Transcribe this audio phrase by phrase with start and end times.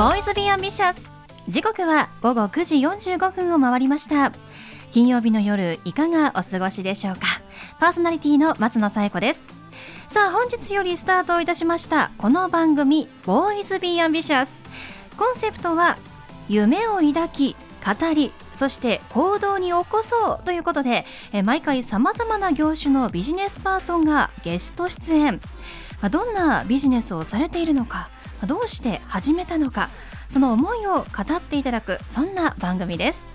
[0.00, 1.10] ボーイズビーアンビシャス
[1.46, 4.32] 時刻は午後9時45分を回りました。
[4.92, 7.26] 金曜日の夜いかがお過ごしでしょうか。
[7.78, 9.44] パーソナリティの松野紗友子です。
[10.08, 14.62] さあ本日よりスタートいたしましたこの番組ボーイズビーアンビシャス
[15.18, 15.98] コンセプトは
[16.48, 21.04] 夢を抱き語りそして行動に起こそうということで
[21.44, 25.40] 毎回さまざまな業種のビジネスパーソンがゲスト出演。
[26.08, 28.08] どんなビジネスをされているのか
[28.46, 29.90] どうして始めたのか
[30.28, 33.28] その思いを語っていただくそんな番組です。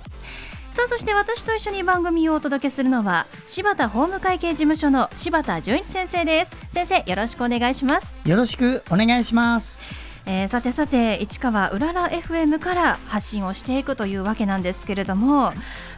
[0.72, 6.52] さあそして私と一緒に番組をお届けするのは柴田法務会計事務所の柴田純一先生です。
[6.74, 8.14] 先生よろしくお願いします。
[8.26, 10.05] よろしくお願いします。
[10.28, 15.54] えーさてさて市川うらら FM から発信をしていくというわけなんですけれども、ま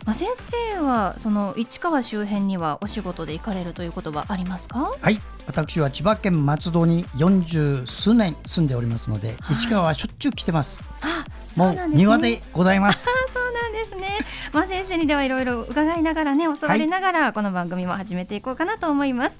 [0.07, 0.29] あ、先
[0.71, 4.91] 生はその市川周辺にはお仕事で行かれるということはありますか？
[5.01, 10.83] はい、私は千葉県松戸に40数年住んでおりますので、市川はしょっちゅう来てます。
[11.01, 11.23] あ
[11.55, 13.07] そうもう庭でございます。
[13.09, 14.19] あ そうなんですね。
[14.51, 19.39] まあ先生にではいろいろ伺いながらね教わりながらこの番組も始めていこうかなと思います。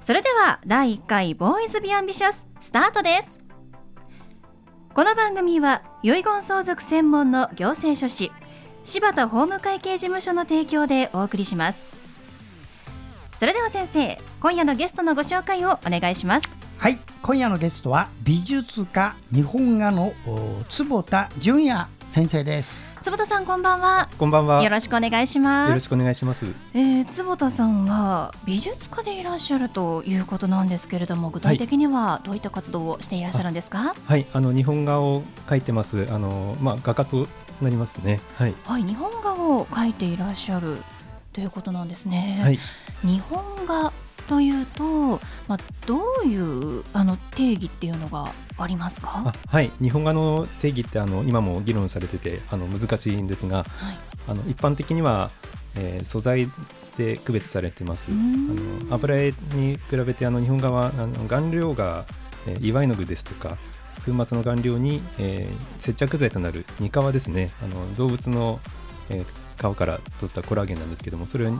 [0.00, 3.41] それでは第1回ボーイズビアンビシャススタートです。
[4.94, 8.30] この番組は遺言相続専門の行政書士
[8.84, 11.82] 柴田法務会計事務所の提供でお送りします。
[13.38, 16.56] それでは先生今夜のゲストのご紹介をお願いします。
[16.76, 20.12] はい、今夜のゲストは美術家日本画の
[20.68, 22.91] 坪田純也先生です。
[23.02, 24.08] 坪田さんこんばんは。
[24.16, 24.58] こんばんは。
[24.58, 25.74] よよろしくお願いします。
[25.74, 26.46] ろしくお願いします。
[26.72, 33.96] えー、坪田さんは美術家でいらっしゃるということなんですけれども具体的にはどういった活動をしていらっしゃるんですか？
[34.06, 36.06] はい、あの日本画を描いてます。
[36.12, 37.26] あのまあ画家と
[37.60, 38.20] なりますね。
[38.36, 38.54] はい。
[38.64, 40.76] はい、日本画を描いていらっしゃる
[41.32, 42.58] ということなんですね、はい。
[43.02, 43.92] 日本画
[44.28, 49.22] というと、まあ、どういうあの定義っていうのがありますか？
[49.26, 49.70] あ、はい。
[49.82, 53.66] 日本画の定義ってあの今も議論されててあの難しいんですが、はい
[54.28, 55.30] あの一般的には、
[55.76, 56.48] えー素材
[56.96, 58.06] で区別されてます。
[58.10, 58.46] あん
[58.88, 62.04] の油絵に比べてあの日本画はあの顔料が、
[62.46, 63.56] えー祝いの具ですとか。
[64.04, 68.58] 粉末の顔料に、えー接着剤となる煮皮ですねあの動物の、
[69.10, 69.26] えー
[69.62, 71.58] 皮から取ったコラーゲンなんですけどもそれをあの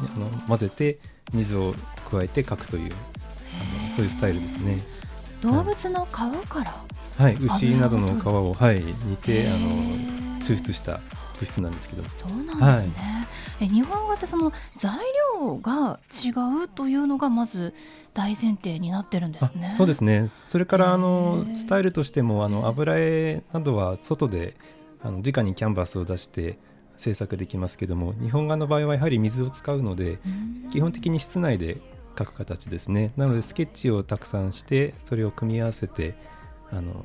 [0.49, 0.99] 混ぜて
[1.33, 1.75] 水を
[2.11, 4.79] 加えて描くというあのそういうスタイルですね。
[5.41, 6.75] 動物の皮から？
[7.19, 11.01] はい、牛などの皮油を、はい、煮てあへのー抽出した
[11.41, 12.09] 物質なんですけど。
[12.09, 12.95] そうなんですね、
[13.61, 14.99] え日本画ってその材
[15.41, 16.31] 料が違
[16.65, 17.75] うというのがまず
[18.15, 19.71] 大前提になってるんですね。
[19.73, 20.31] あそうですね。
[20.45, 21.57] それからあへのー。
[21.57, 24.57] スタイルとしてもあの油絵などは外で
[25.03, 26.59] あの直にキャンバスを出して
[26.97, 30.29] 制作できますけども日本画の場合はやはり水を使うのでう
[30.69, 30.71] ん。
[30.71, 31.79] 基本的に室内で
[32.17, 33.13] 描く形ですね。
[33.17, 36.15] なのでスケッチをたくさんしてそれを組み合わせて
[36.71, 37.05] あの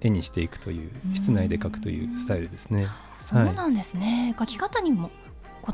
[0.00, 1.14] 絵にしていくといううん。
[1.14, 2.88] 室内で描くというスタイルですね。
[3.18, 5.10] そうなんですね、描き方にも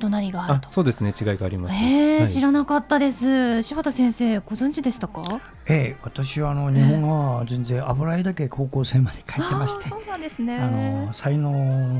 [0.02, 0.68] 異なりがあると。
[0.68, 1.14] あそうですね。
[1.18, 2.28] 違いがありますえーはい。
[2.28, 3.62] 知らなかったです。
[3.62, 5.40] 柴田先生ご存知でしたか？
[5.68, 9.88] ええ、私はあの日本画は全然油絵だけ高校生まで描いてまして。
[9.88, 10.58] そうなんですね。
[10.58, 11.50] あの才能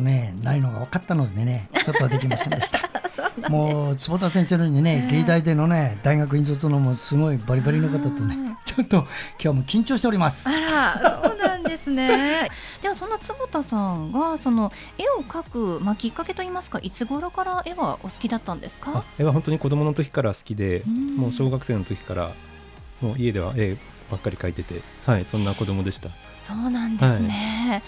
[0.01, 2.79] ねないのが分かったのでねちょっとできませんでした
[3.49, 9.07] もう坪田先生のようにね、ええ芸大でのね大学院卒のもうすごいバリバリの方とねちょっと
[9.43, 10.49] 今日も緊張しております。
[10.49, 12.49] あらそうなんですね。
[12.83, 15.43] ではそんな坪田さんがその絵を描
[15.79, 18.93] く、まあ、きっかけといいますかいつ頃から絵はお好きだったんですか？
[18.99, 21.17] あ絵は本当に子供の時から好きでうん。
[21.17, 22.31] もう小学生の時から
[23.01, 23.77] もう家では絵
[24.11, 26.09] ばっかり描いててはいそんな子供でした。
[26.43, 27.83] そうなんですね、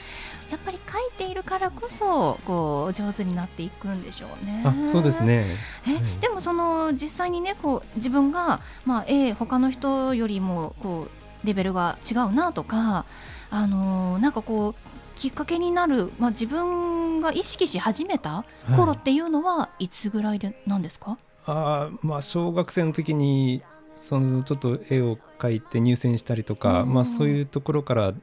[0.51, 4.63] やっぱり描いているからこそこう上手になっていくんでしょうね。
[4.65, 5.47] あそうですね。
[5.87, 6.21] え、うん。
[6.21, 11.09] でもその実際にねこう自分がまあ絵他の人よりもこ
[11.45, 13.05] うレベルが違うなとか
[13.51, 18.45] あのーなんかこうきっかけになる、まあ、自分が意識し始めた
[18.77, 23.63] 頃っていうのはいつぐらいでなんですか、あーまあ小学生の時に
[24.01, 26.95] そのちょっと絵を描いて入選したりとか、うん。
[26.95, 28.15] まあ、そういうところから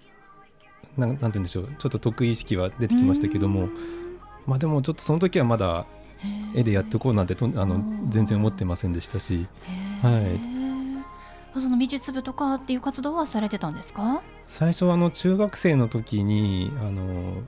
[0.97, 1.67] なんなんて言うんでしょう。
[1.77, 3.69] ちょっと得意意識は出てきましたけども、
[4.45, 5.85] まあでもちょっとその時はまだ
[6.55, 9.47] 絵でやっていこうなんてとあのうん全然思ってませんでしたし。
[10.01, 10.23] ははい。
[11.57, 14.21] その美術部とかっていう活動はされてたんですか？
[14.49, 17.41] 最初はあの中学生の時にあの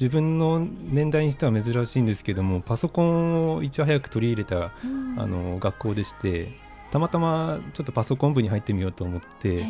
[0.00, 6.52] 自分の年代にしては珍しいんですけどもパソコンをいち早く取り入れたあの学校でして
[6.92, 9.66] たまたまちょっとパソコン部に入ってみようと思って、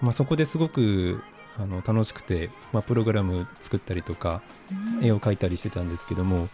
[0.00, 1.22] まあ、そこですごく
[1.58, 4.42] あの楽しくて、まあ、プログラム作ったりとか
[5.02, 6.48] 絵を描いたりしてたんですけども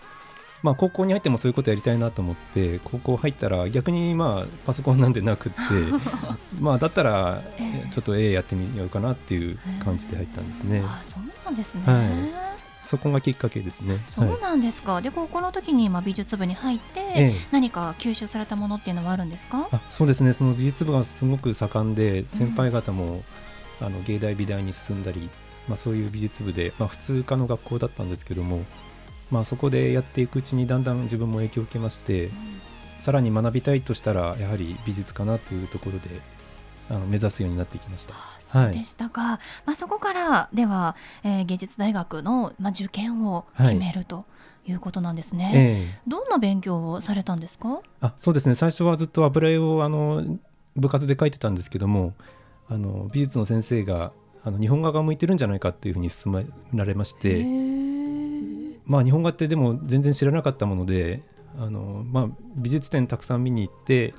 [0.63, 5.59] まあ、高校に入ってもそういうことやりたいなと思って高校入ったら逆にまあパソコンなんてなくって
[6.61, 7.43] まあだったら
[7.93, 10.83] ちょっと絵やってみようかなっていう感じで入ったんですね。
[10.85, 12.59] あそうなんですね、はい
[12.89, 14.01] そこがきっかけですね。
[14.07, 14.95] そうなんですか。
[14.95, 19.69] はい、で高校の時にまあ美術部に入って、ええ、何か吸収されたものっていうのはあるんですか？
[19.71, 20.33] あそうですね。
[20.33, 23.23] その美術部がすごく盛んで先輩方も、うん、
[23.81, 25.29] あの芸大美大に進んだり、
[25.69, 28.65] まあそういう美術部でまあ普通科の学校だったんですけども、
[29.31, 32.33] まあそこでやっていくうちにだんだん自分も影響を受けまして、うん、
[33.01, 36.09] さらに学びたいとしたらやはり美術かなというところで
[36.91, 38.15] あの目指すようになってきました。
[38.39, 44.25] そうでしたか、はい、まあ、そこからでは、えー、芸術大学の、まあ、受験を決めると。
[44.67, 47.81] いうことなんですね、えー、どんな勉強をされたんですか？
[48.03, 48.55] あそうですね。
[48.55, 50.39] 最初はずっと油絵をあの
[50.77, 52.13] 部活で描いてたんですけども
[52.69, 54.13] あの美術の先生が
[54.45, 57.45] あの日本画が向いてるんじゃないかっていうふうに勧められまして、
[58.87, 61.23] まあ、日本画ってでも全然知らなかったもので
[61.59, 64.15] あの、まあ、美術展たくさん見に行って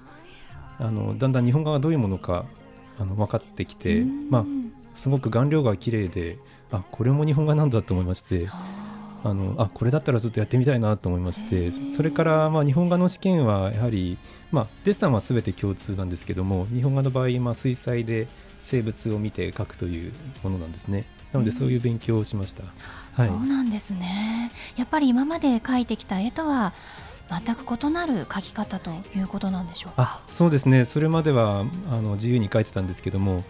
[0.77, 2.45] あのだんだん日本画がどういうものか
[2.99, 4.45] あの分かってきて、まあ、
[4.93, 6.37] すごく顔料が綺麗で
[6.71, 8.47] あこれも日本画なんだと思いまして。
[9.23, 14.17] あのあこれだったらちょっとやってみたいなと思いましてそれからまあ日本画の試験はやはり、
[14.51, 18.27] まあ、デッサンは全て共通なんですけども日本画の場合、まあ、水彩で
[18.61, 20.13] 生物を見て描くという
[20.43, 21.05] ものなんですね。
[21.33, 22.63] なのでそういう勉強をしました、
[23.13, 24.51] はい、そうなんですね。
[24.77, 26.73] やっぱり今まで描いてきた絵とは
[27.29, 30.21] 全く異なる書き方ということなんでしょうか？
[30.27, 30.85] そうですね。
[30.85, 33.43] それまではあの自由に書いてたんですけども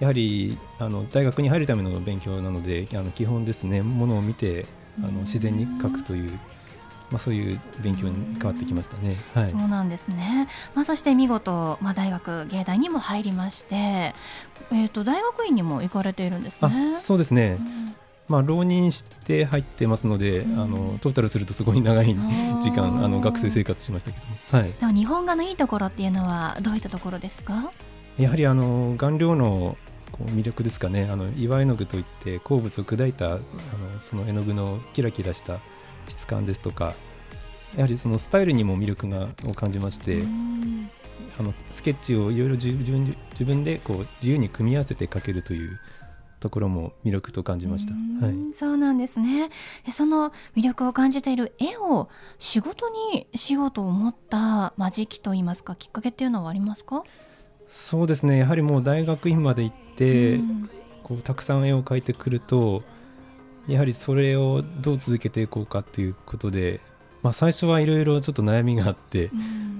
[0.00, 3.82] やはりあの大学に入るための勉強なのであの基本ですね。
[3.82, 4.66] ものを見て
[4.98, 6.38] あの自然に書くという。
[7.08, 9.16] まあ、そういう勉強に変わってきましたね。
[9.32, 10.48] はい、そうなんですね。
[10.74, 13.76] まあ、そして見事、まあ、大学芸大にも入りまして。
[13.76, 16.98] えっ、ー、と、大学院にも行かれているんですね。
[17.00, 17.58] そうですね。
[17.60, 17.94] うん
[18.28, 24.18] まあ、浪人して入ってますので、うん、あのトータルするとすごい長い時間あの学生生活しましたけ
[24.50, 27.70] ど、はい、でも日本画のいいところっていうのはどういったところですか？
[28.18, 29.76] やはりあの顔料の
[30.12, 33.40] こう魅力ですかねあの岩絵の具といって鉱物を砕いたあの
[34.00, 35.58] その絵の具のキラキラした
[36.08, 36.94] 質感ですとか
[37.74, 40.22] やはりそのスタイルにも魅力がを感じまして、
[41.38, 45.78] あのスケッチをいろいろ自分自分でこう自由に組み合わせて描けるという
[46.40, 47.92] ところも魅力と感じました。
[48.24, 49.50] はい、そうなんですね。
[49.84, 52.08] でその魅力を感じている絵を
[52.38, 57.02] 仕事に仕事を持ったまあ時期といいますかきっかけっていうのはありますか？
[57.68, 58.38] そうですね。
[58.38, 60.38] やはりもう大学院まで行って、
[61.02, 62.82] こうたくさん絵を描いてくると、
[63.68, 66.80] やはりそれをどう続けていこうかっていうことで、
[67.22, 69.30] まあ最初はいろいろちょっと悩みがあって、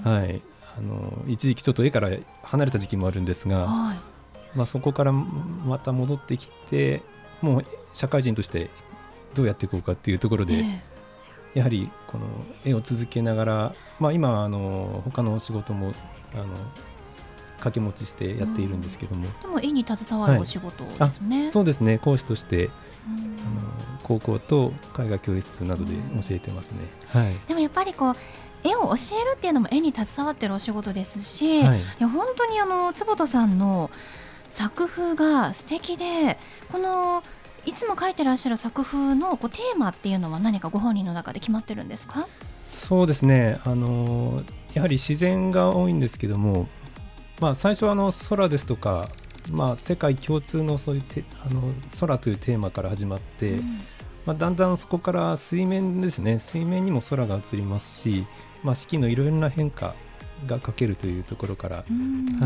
[0.04, 0.42] はい。
[0.78, 2.10] あの一時期ちょっと絵から
[2.42, 3.98] 離れた時期もあるんですが、はい、
[4.54, 7.02] まあ、そこからまた戻ってきて
[7.40, 7.64] もう
[7.94, 8.70] 社会人として
[9.34, 12.26] どうやっていこうかっていうところで、えー、やはりこの
[12.64, 15.92] 絵を続けながら、まあ、今あの他の仕事も
[16.34, 16.46] あの
[17.56, 21.98] 掛け持ちしてやっているんですけども、うん、でも絵に携わるお仕事ですね、はい、そうですね。
[21.98, 22.70] 講師として、
[23.06, 25.92] あの高校と絵画教室などで
[26.22, 28.14] 教えてますね、はい、でもやっぱりこう
[28.64, 33.90] 絵を教えるっていうのも絵に携わってるお仕事ですし、はい、いや本当にあの坪田さんの
[34.50, 36.38] 作風が素敵で
[36.72, 37.22] この
[37.64, 42.28] いつも書いてらっしゃる作風のこうテーマっていうのは何かご本人の中で決まってるんですか？
[42.64, 43.58] そうですね。
[43.64, 44.42] あの
[44.72, 46.68] やはり自然が多いんですけども、
[47.40, 49.08] まあ、最初はあの空ですとか、
[49.50, 51.62] まあ、世界共通のそういうてあの
[52.00, 53.80] 空というテーマから始まって、うん、
[54.24, 56.38] まあ、だんだんそこから水面ですね。
[56.38, 58.26] 水面にも空が映りますし、
[58.62, 59.94] まあ、四季のいろいろな変化
[60.46, 61.82] が描けるというところから、は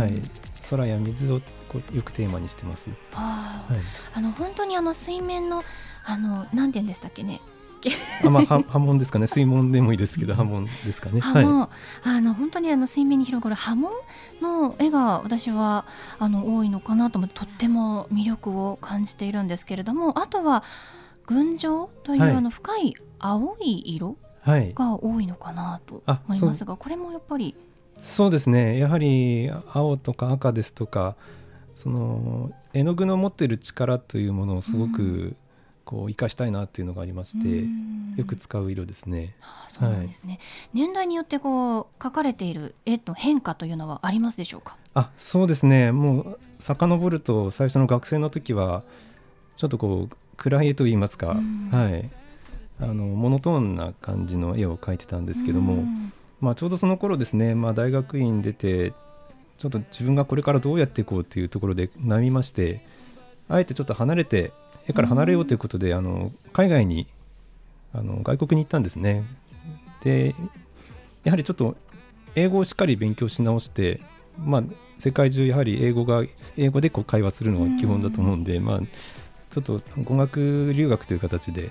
[0.06, 0.20] い、
[0.68, 2.90] 空や水をこうよくテーマにしてます。
[3.12, 3.76] はい、
[4.14, 5.62] あの本当にあの水面の
[6.04, 7.40] あのなんて言うんでしたっけね。
[8.24, 9.26] あまあ、波紋ですかね。
[9.26, 11.20] 水門でもいいですけど波紋ですかね。
[11.20, 13.92] はい、あの本当にあの水面に広がる波紋
[14.40, 15.86] の絵が私は
[16.18, 20.62] あの多いのかなと思ってとっても魅力を感じているんですけれどもあとは
[21.26, 24.16] 群青という、あの深い青い色
[24.48, 27.54] が多いのかなと思いますが、これもやっぱり？
[28.00, 28.78] そうですね。
[28.78, 31.16] やはり青とか赤ですとか
[31.74, 35.36] その絵の具の持っている力というものをすごく
[35.90, 37.66] こう生かしたいなっていうのがありまして、
[38.16, 39.34] よく使う色ですね。
[39.42, 40.40] あそうなんですね、はい、
[40.72, 44.76] 年代によってこう描かれている絵の変化というのはありますでしょうか？
[44.94, 45.90] あ、そうですね。
[45.90, 48.84] もう遡ると最初の学生の時は
[49.56, 51.34] ちょっとこう暗い絵と言いますか、は
[51.90, 52.10] い、
[52.78, 55.84] あのモノトーンな感じの絵を描いてたんですけども。
[56.40, 58.94] まあ、ちょうどその頃ですね、まあ、大学院出て
[59.58, 62.80] ちょっと自分がこれからどうやっていこうっていうところで悩みまして
[63.46, 64.50] あえてちょっと離れて
[64.90, 67.06] 絵から離れようということで、あの海外に
[67.92, 69.24] あの外国に行ったんですね。
[70.04, 70.34] で
[71.24, 71.76] やはりちょっと
[72.34, 74.00] 英語をしっかり勉強し直して
[74.38, 74.62] まあ
[74.98, 76.24] 世界中やはり英語が
[76.56, 78.80] 英語でこう会話するのが基本だと思うんで、まあ
[79.50, 81.70] ちょっと語学留学という形で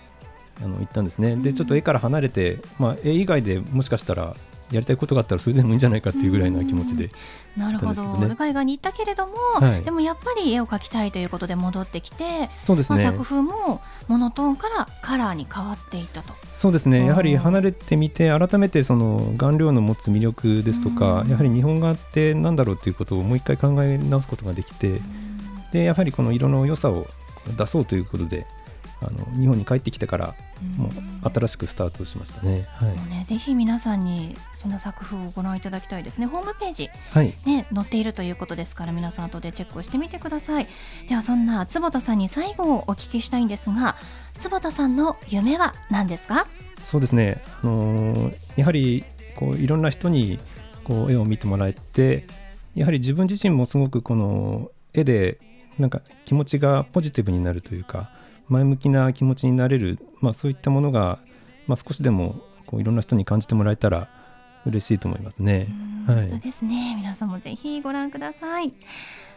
[0.61, 4.35] あの行ったんですね、でちょっと絵から離れて、まあ、絵以外でもしかしたら
[4.71, 7.09] やりたいことがあったらそれでもいいんじゃないかっていうぐらいな気持ちで、
[7.57, 16.33] なるほど、ね、海外に行ったけれども、はい、でもやっぱり絵を描きたいということで戻ってきてそうです、ね、まあ、作風もモノトーンからカラーに変わっていったと。
[16.53, 17.05] そうですね。
[17.05, 25.01] やはり離れてみて改めてその顔料の持つ魅力ですとかやはり日本画ってなんだろうということをもう一回考え直すことができて
[25.71, 27.07] でやはりこの色の良さを
[27.57, 28.45] 出そうということで
[29.01, 30.35] あの日本に帰ってきてから
[30.77, 32.65] もう新しくスタートしましたね。
[32.75, 36.25] はい、ねぜひ皆さんにそんな作風をご覧いただきたいですね。
[36.25, 40.67] ホームページ、はい、ね載っているということですから皆さん後でチェックをしてみてください。
[41.09, 43.95] ではそんな坪田さんに最後をお聞きしたいんですが、
[44.35, 46.47] 坪田さんの夢は何ですか？
[46.83, 47.41] そうですね。
[47.63, 49.03] あのー、やはり
[49.35, 50.39] こういろんな人に
[50.83, 52.25] こう絵を見てもらえて、
[52.75, 55.39] やはり自分自身もすごくこの絵で
[55.77, 58.11] なんか気持ちがポジティブになるというか。
[58.49, 61.19] 前向きな気持ちになれる、まあ、そういったものが、
[61.67, 64.09] まあ、少しでもこういろんな人に感じてもらえたら
[64.65, 65.67] 嬉しいと思いますね。
[66.05, 66.95] はい、ですね。
[66.97, 68.73] 皆さんもぜひご覧ください。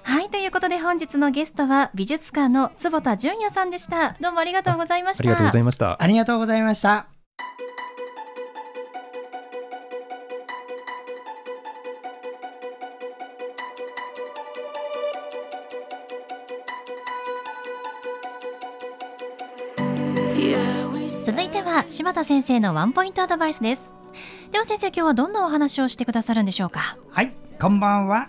[0.05, 4.17] はいということで本日のゲストは美術家の坪田純也さんでした。
[4.21, 5.23] どうもありがとうございました。
[5.23, 6.03] ありがとうございました。
[6.03, 7.07] ありがとうございました
[21.25, 23.89] 続いては柴田先生のワンポイントアドバイスです。
[24.51, 26.99] では先生今日はどんなお話をしてくださるんでしょうか？
[27.11, 27.33] はい。
[27.61, 28.29] こんばんは。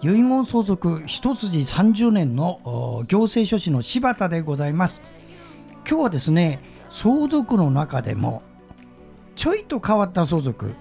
[0.00, 5.02] 遺言相続一筋30年の行政書士の柴田でございます。
[5.88, 8.42] 今日はですね相続の中でも
[9.36, 10.74] ちょいと変わった相続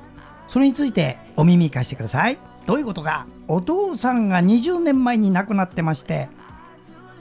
[0.48, 2.39] それについてお耳貸してください。
[2.65, 3.27] どういうことか。
[3.48, 6.27] お父さんが20年前に亡くなってまして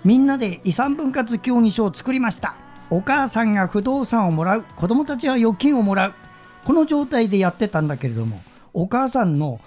[0.02, 2.56] みんなで遺産分割協議書を作りました。
[2.90, 6.14] お母さんが不動産をもらう子供たちは預金をもらう
[6.64, 8.42] この状態でやってたんだけれども
[8.72, 9.60] お母さんの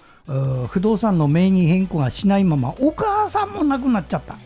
[0.68, 4.38] 不動産の名義変更がしないままお母さんも亡くなっちゃった。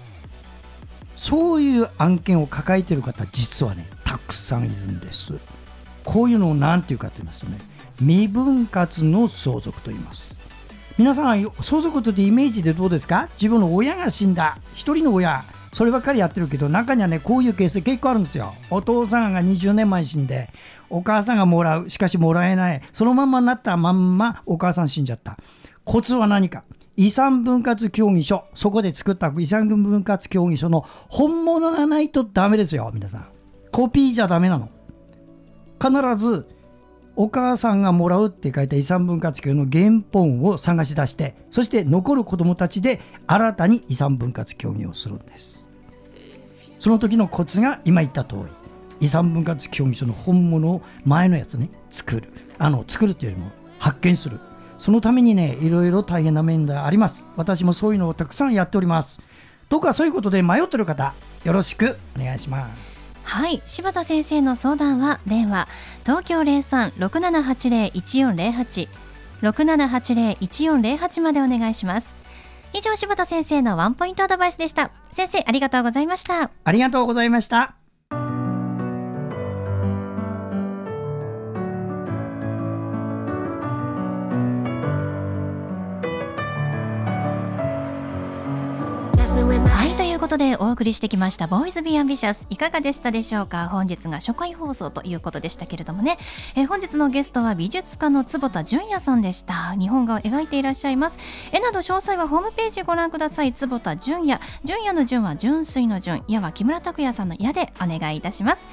[1.15, 5.33] そういう案件を抱えてる方実はねたくさんいるんです。
[6.03, 7.57] こういうのを何て言うかと言いますとね
[7.97, 10.37] 未分割の相続と言います。
[10.97, 13.29] 皆さん相続というイメージでどうですか？
[13.33, 14.57] 自分の親が死んだ。
[14.75, 18.55] 1人の親そればっかりやってるけど中にはねこういうケース結構あるんですよ。
[18.69, 20.49] お父さんが20年前死んで
[20.89, 25.37] お母さんがもらうしかしもらえないそのまんまになったまんまお母さん死んじゃった。
[25.83, 26.63] コツは何か。
[26.99, 33.27] 遺産分割協議書そこで作った遺産分割協議書の本物がないとダメですよ皆さん。
[33.71, 34.69] コピーじゃダメなの。
[35.79, 36.47] 必ず
[37.19, 45.65] お母さんがもらうって書いた遺産分割協の原本を探し出してそして残る子どもたちで新たに遺産分割協議をするんです。
[46.77, 48.41] その時のコツが今言った通り
[48.99, 52.29] 遺産分割協議書の本物を前のやつね作る。
[52.59, 54.39] あの作るというよりも発見する。
[54.77, 57.25] そのためにねいろいろ大変な面があります。
[57.35, 59.19] 私もそういうのをたくさんやっております。
[59.69, 62.96] どうかそういうことで迷ってる方よろしくお願いします。
[63.27, 65.67] はい柴田先生の相談は電話
[66.05, 68.87] 東京0367801408
[69.41, 72.15] 6780-1408までお願いします。
[72.73, 74.91] 以上柴田先生のワンポイントアドバイスでした。
[75.13, 76.49] 先生ありがとうございました。
[76.63, 77.76] ありがとうございました。
[90.27, 93.69] ことでお送りしてきました「ボーイズ・ビー・アンビシャス」いかがでしたでしょうか？
[93.69, 96.17] 本日が初回放送ということでしたけれどもね、
[96.55, 99.73] えー、本日のゲストは美術家の坪田純也さんでした。
[99.79, 101.17] 日本画を描いていらっしゃいます。
[101.53, 103.53] 絵など詳細はホームページご覧ください。
[103.53, 104.41] 坪田純也。
[104.65, 106.21] 純也の純は純粋の純。
[106.27, 108.67] 矢は木村拓哉さんの矢でお願いいたします。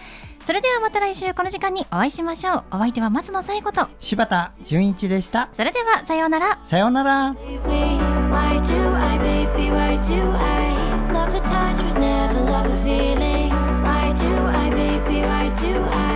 [0.45, 2.65] それではまた来週この時間にお会いしましょう。
[2.73, 3.87] お相手は松野紗友子と。
[4.01, 5.51] 柴田純一でした。
[5.53, 6.59] それではさようなら。
[6.65, 7.33] さようなら。
[7.35, 10.15] Why do I, baby, why do
[10.91, 10.94] I?
[11.15, 13.51] love the touch, but never love the feeling.
[13.85, 14.27] Why do
[14.63, 15.21] I, baby?
[15.21, 16.14] Why do I?